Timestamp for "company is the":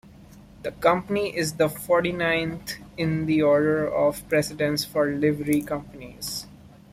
0.71-1.69